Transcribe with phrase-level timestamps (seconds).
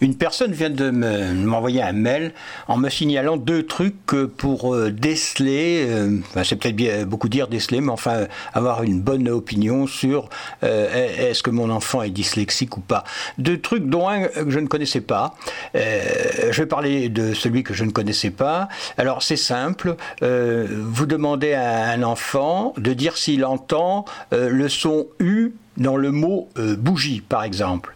[0.00, 2.32] Une personne vient de m'envoyer un mail
[2.68, 3.94] en me signalant deux trucs
[4.38, 9.86] pour euh, déceler, euh, c'est peut-être beaucoup dire déceler, mais enfin avoir une bonne opinion
[9.86, 10.28] sur
[10.62, 13.04] est-ce que mon enfant est dyslexique ou pas.
[13.38, 15.34] Deux trucs dont un que je ne connaissais pas.
[15.74, 18.68] je vais parler de celui que je ne connaissais pas.
[18.96, 25.52] Alors c'est simple, vous demandez à un enfant de dire s'il entend le son U
[25.76, 27.94] dans le mot bougie, par exemple.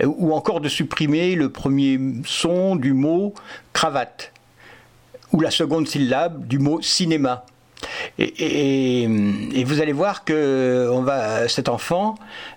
[0.00, 3.34] Euh, ou encore de supprimer le premier son du mot
[3.72, 4.32] cravate,
[5.32, 7.44] ou la seconde syllabe du mot cinéma.
[8.18, 9.06] Et,
[9.66, 12.14] vous allez voir que va, cet enfant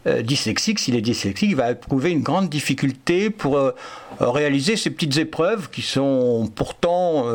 [0.07, 3.73] euh, dyslexique, s'il est dyslexique, va éprouver une grande difficulté pour euh,
[4.21, 7.25] réaliser ces petites épreuves qui sont pourtant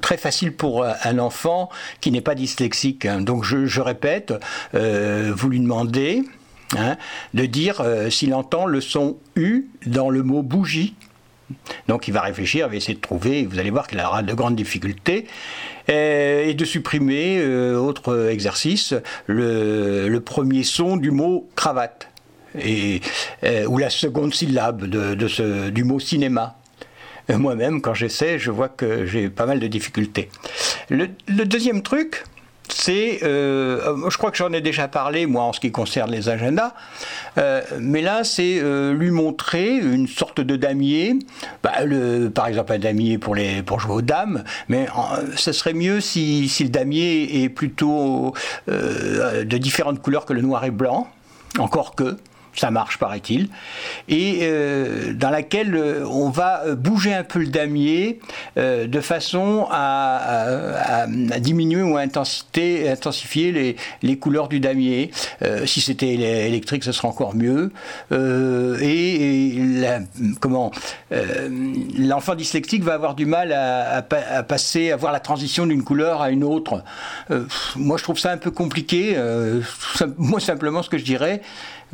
[0.00, 1.70] très faciles pour un enfant
[2.00, 3.06] qui n'est pas dyslexique.
[3.06, 4.32] Donc je, je répète,
[4.72, 6.24] vous lui demandez
[6.78, 6.96] Hein,
[7.34, 10.94] de dire euh, s'il entend le son U dans le mot bougie.
[11.88, 14.32] Donc il va réfléchir, il va essayer de trouver, vous allez voir qu'il aura de
[14.34, 15.26] grandes difficultés,
[15.88, 18.94] euh, et de supprimer, euh, autre exercice,
[19.26, 22.08] le, premier son du mot cravate,
[22.56, 23.00] et,
[23.66, 26.56] ou la seconde syllabe de, ce, du mot cinéma.
[27.28, 30.28] Moi-même, quand j'essaie, je vois que j'ai pas mal de difficultés.
[30.88, 32.22] le deuxième truc,
[32.72, 36.28] c'est, euh, je crois que j'en ai déjà parlé, moi, en ce qui concerne les
[36.28, 36.72] agendas,
[37.38, 41.16] euh, mais là, c'est euh, lui montrer une sorte de damier,
[41.62, 41.72] bah,
[42.34, 44.86] par exemple un damier pour, les, pour jouer aux dames, mais
[45.36, 48.34] ce serait mieux si, si, le damier est plutôt
[48.68, 51.08] de différentes couleurs que le noir et blanc,
[51.58, 52.16] encore que
[52.54, 53.48] ça marche paraît-il,
[54.08, 58.20] et euh, dans laquelle euh, on va euh, bouger un peu le damier
[58.56, 61.06] de façon à,
[61.38, 65.10] diminuer ou à intensifier les, les, couleurs du damier.
[65.64, 67.72] si c'était électrique, ce serait encore mieux.
[68.10, 69.58] et,
[70.40, 70.70] comment
[71.98, 74.02] l'enfant dyslexique va avoir du mal à,
[74.42, 76.82] passer, à voir la transition d'une couleur à une autre.
[77.76, 79.16] moi, je trouve ça un peu compliqué.
[80.18, 81.40] moi, simplement, ce que je dirais,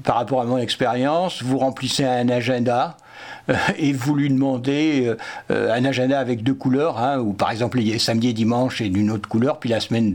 [0.03, 2.97] par rapport à mon expérience, vous remplissez un agenda
[3.49, 5.13] euh, et vous lui demandez
[5.51, 9.11] euh, un agenda avec deux couleurs, hein, ou par exemple samedi et dimanche est d'une
[9.11, 10.13] autre couleur, puis la semaine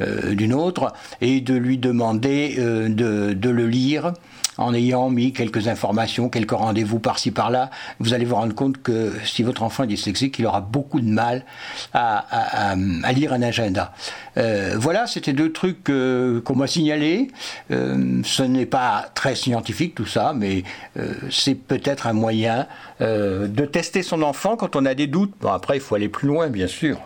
[0.00, 4.12] euh, d'une autre, et de lui demander de, de, le lire
[4.58, 9.12] en ayant mis quelques informations, quelques rendez-vous par-ci par-là, vous allez vous rendre compte que
[9.24, 11.44] si votre enfant est dyslexique, il aura beaucoup de mal
[11.92, 12.74] à,
[13.14, 13.92] lire un agenda.
[14.36, 17.28] Euh, voilà, c'était deux trucs euh, qu'on m'a signalés.
[17.70, 20.64] Euh, ce n'est pas très scientifique tout ça, mais
[21.30, 22.66] c'est peut-être un moyen
[23.00, 25.34] de tester son enfant quand on a des doutes.
[25.40, 27.00] Bon, après, il faut aller plus loin, bien sûr.